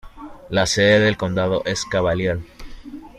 La 0.49 0.65
sede 0.65 0.99
del 1.01 1.15
condado 1.15 1.61
es 1.65 1.85
Cavalier. 1.85 2.39